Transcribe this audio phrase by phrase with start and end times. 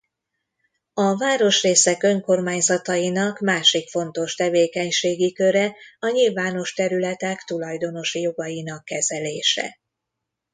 [0.93, 9.77] A városrészek önkormányzatainak másik fontos tevékenységi köre a nyilvános területek tulajdonosi jogainak kezelése.